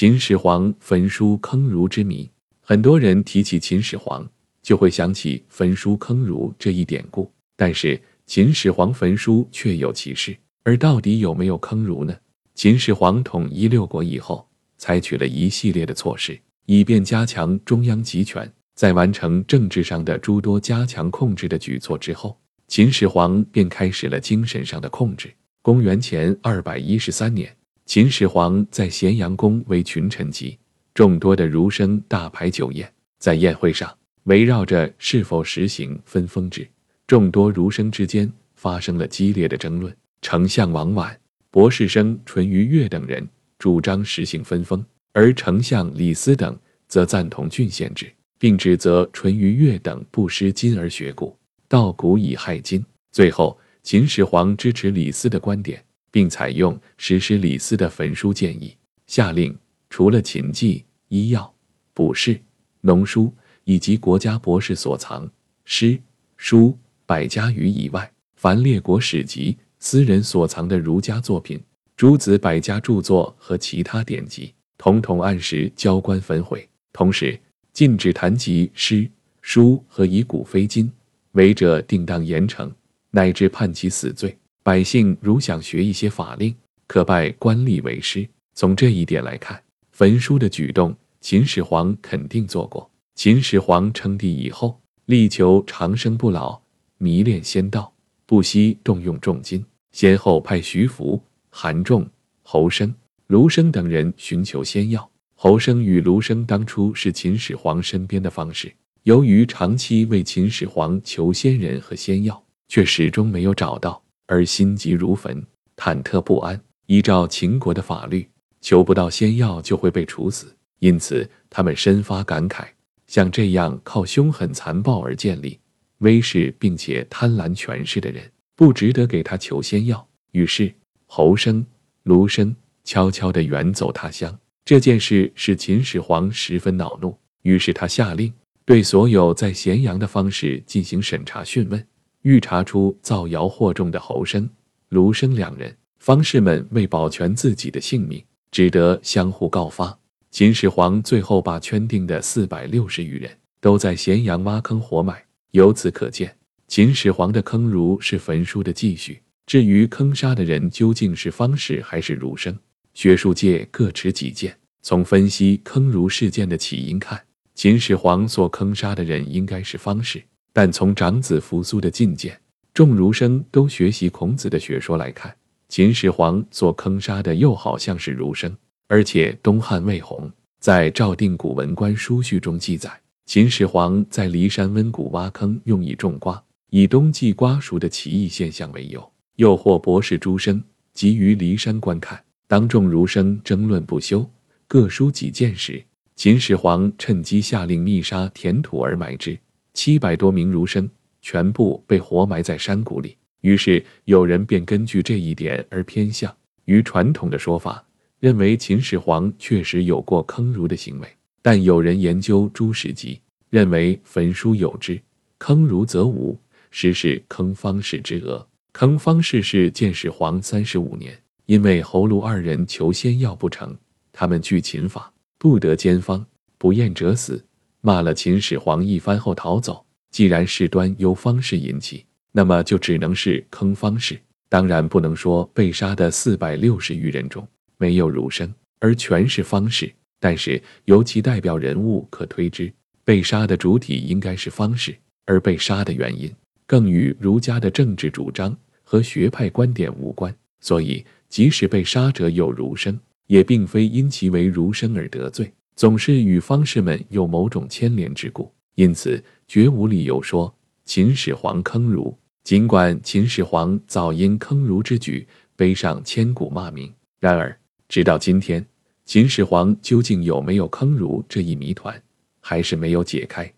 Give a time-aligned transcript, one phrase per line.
[0.00, 2.26] 秦始皇焚书坑儒之谜，
[2.62, 4.26] 很多人提起秦始皇，
[4.62, 7.30] 就会想起焚书坑儒这一典故。
[7.54, 12.16] 但是秦始皇焚书确有其事，而到底有没有坑儒呢？
[12.54, 18.50] 秦始皇统一六国以后，采取了一系列的措施，以便加强中央集权。
[18.74, 25.30] 在完成政治上的诸多加强控制的举措之后，秦始皇便开始了精神上的控制。
[25.60, 27.54] 公元前二百一十三年。
[27.90, 30.56] 秦始皇在咸阳宫为群臣集，
[30.94, 32.88] 众多的儒生大排酒宴。
[33.18, 33.92] 在宴会上，
[34.26, 36.68] 围绕着是否实行分封制，
[37.08, 39.92] 众多儒生之间发生了激烈的争论。
[40.22, 41.12] 丞相王绾、
[41.50, 51.36] 博士生淳于越等人主张实行分封，而丞相李斯等则赞同郡县制，并指责淳于越等不失今而学古，
[51.66, 52.84] 道古以害今。
[53.10, 55.84] 最后，秦始皇支持李斯的观点。
[56.10, 59.56] 并采用实施李斯的焚书建议，下令
[59.88, 61.52] 除了秦记、医药、
[61.94, 62.40] 卜筮、
[62.80, 63.32] 农书
[63.64, 65.30] 以及国家博士所藏
[65.64, 66.00] 诗
[66.36, 66.76] 书
[67.06, 71.60] 百家语以外，凡列国史籍、私人所藏的儒家作品、
[71.96, 76.66] 诸子百家著作和其他典籍，统统按时交官焚毁。
[76.92, 77.38] 同时，
[77.72, 79.08] 禁止谈及诗
[79.42, 80.90] 书和以古非今，
[81.32, 82.70] 违者定当严惩，
[83.10, 84.36] 乃至判其死罪。
[84.62, 86.54] 百姓如想学一些法令，
[86.86, 88.28] 可拜官吏为师。
[88.54, 92.90] 从这一点来看，焚书的举动，秦始皇肯定做过。
[93.14, 96.60] 秦始皇称帝以后，力求长生不老，
[96.98, 97.90] 迷恋仙道，
[98.26, 102.06] 不惜动用重金，先后派徐福、韩仲、
[102.42, 102.94] 侯生、
[103.28, 105.10] 卢生等人寻求仙药。
[105.34, 108.70] 侯生与卢生当初是秦始皇身边的方士，
[109.04, 114.02] 由于长期为秦始皇求仙人和仙药，却始终没有找到。
[114.30, 115.44] 而心急如焚，
[115.76, 116.58] 忐忑不安。
[116.86, 118.28] 依照秦国的法律，
[118.60, 120.54] 求不到仙药就会被处死。
[120.78, 122.64] 因此，他们深发感慨：
[123.08, 125.58] 像这样靠凶狠残暴而建立
[125.98, 128.22] 威势，并且贪婪权势的人，
[128.54, 130.06] 不值得给他求仙药。
[130.30, 130.72] 于是，
[131.06, 131.66] 侯生、
[132.04, 134.38] 卢生悄悄地远走他乡。
[134.64, 138.32] 这件事使秦始皇十分恼怒，于是他下令
[138.64, 141.84] 对所有在咸阳的方士进行审查讯问。
[142.22, 144.48] 欲查出造谣惑众的侯生、
[144.90, 149.98] 卢生两人，方士们为保全自己的性命，只得相互告发。
[150.30, 155.24] 秦始皇最后把圈定的四百六十余人都在咸阳挖坑活埋。
[155.52, 156.36] 由此可见，
[156.68, 159.20] 秦始皇的坑儒是焚书的继续。
[159.46, 162.56] 至于坑杀的人究竟是方士还是儒生，
[162.94, 164.56] 学术界各持己见。
[164.82, 167.20] 从分析坑儒事件的起因看，
[167.54, 170.22] 秦始皇所坑杀的人应该是方士。
[170.52, 172.38] 但从长子扶苏的进谏，
[172.74, 175.34] 众儒生都学习孔子的学说来看，
[175.68, 178.56] 秦始皇所坑杀的又好像是儒生。
[178.88, 180.28] 而且东汉魏宏
[180.58, 182.90] 在《赵定古文官书序》中记载，
[183.26, 190.60] 秦始皇在骊山温谷挖坑，用以种瓜，以冬季瓜熟的奇异现象为由，诱惑博士诸生
[190.92, 192.20] 集于骊山观看。
[192.48, 194.28] 当众儒生争论不休，
[194.66, 195.80] 各抒己见时，
[196.16, 199.38] 秦始皇趁机下令密杀，填土而埋之。
[199.74, 200.88] 七百多名儒生
[201.22, 203.16] 全部被活埋在山谷里。
[203.40, 206.34] 于是有人便根据这一点而偏向
[206.66, 207.84] 于传统的说法，
[208.18, 211.08] 认为秦始皇确实有过坑儒的行为。
[211.42, 215.00] 但有人研究诸史籍，认为焚书有之，
[215.38, 216.38] 坑儒则无。
[216.70, 218.46] 实是坑方士之讹。
[218.72, 223.76] 坑方士是建始皇三十五年，因为侯卢二人求仙药不成，
[224.12, 226.24] 他们据秦法不得兼方，
[226.58, 227.44] 不验者死。
[227.80, 229.84] 骂了秦始皇一番后逃走。
[230.10, 234.18] 既然事端由方士引起，那么就只能是坑方士。
[234.48, 237.46] 当然不能说被杀的四百六十余人中
[237.78, 239.92] 没有儒生，而全是方士。
[240.18, 242.72] 但是由其代表人物可推知，
[243.04, 246.30] 被杀的主体应该是方士，而被杀的原因
[246.66, 250.34] 更与儒家的政治主张和学派观点无关。
[250.60, 252.98] 所以，即使被杀者有儒生，
[253.28, 255.50] 也并非因其为儒生而得罪。
[255.76, 262.16] 总是与方士们有某种牵连之故，因此绝无理由说秦始皇坑儒。
[262.42, 265.26] 尽管秦始皇早因坑儒之举
[265.56, 267.58] 背上千古骂名，然而
[267.88, 268.64] 直到今天，
[269.04, 272.02] 秦始皇究竟有没有坑儒这一谜团，
[272.40, 273.52] 还是没有解开。